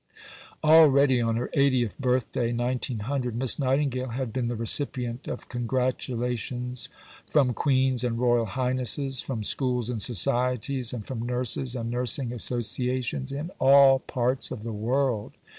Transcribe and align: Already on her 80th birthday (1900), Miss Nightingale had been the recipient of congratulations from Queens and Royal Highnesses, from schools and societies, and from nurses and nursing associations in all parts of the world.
Already 0.63 1.21
on 1.21 1.35
her 1.35 1.51
80th 1.55 1.99
birthday 1.99 2.51
(1900), 2.51 3.35
Miss 3.35 3.59
Nightingale 3.59 4.09
had 4.09 4.33
been 4.33 4.47
the 4.47 4.55
recipient 4.55 5.27
of 5.27 5.47
congratulations 5.47 6.89
from 7.27 7.53
Queens 7.53 8.03
and 8.03 8.17
Royal 8.17 8.47
Highnesses, 8.47 9.21
from 9.21 9.43
schools 9.43 9.91
and 9.91 10.01
societies, 10.01 10.91
and 10.91 11.05
from 11.05 11.21
nurses 11.23 11.75
and 11.75 11.91
nursing 11.91 12.33
associations 12.33 13.31
in 13.31 13.51
all 13.59 13.99
parts 13.99 14.49
of 14.49 14.63
the 14.63 14.73
world. 14.73 15.33